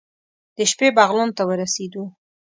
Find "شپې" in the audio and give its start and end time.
0.71-0.87